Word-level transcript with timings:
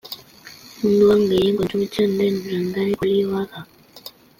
Munduan 0.79 1.21
gehien 1.33 1.59
kontsumitzen 1.61 2.19
den 2.23 2.43
landare 2.51 2.99
olioa 3.05 3.49
da. 3.55 3.67